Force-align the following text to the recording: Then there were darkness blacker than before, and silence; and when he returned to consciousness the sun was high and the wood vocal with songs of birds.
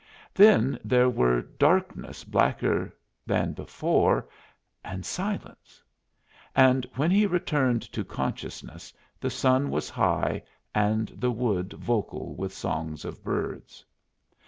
Then 0.33 0.79
there 0.83 1.11
were 1.11 1.43
darkness 1.43 2.23
blacker 2.23 2.91
than 3.27 3.53
before, 3.53 4.27
and 4.83 5.05
silence; 5.05 5.83
and 6.55 6.87
when 6.95 7.11
he 7.11 7.27
returned 7.27 7.83
to 7.93 8.03
consciousness 8.03 8.91
the 9.19 9.29
sun 9.29 9.69
was 9.69 9.91
high 9.91 10.41
and 10.73 11.09
the 11.09 11.29
wood 11.29 11.73
vocal 11.73 12.33
with 12.33 12.51
songs 12.51 13.05
of 13.05 13.23
birds. 13.23 13.85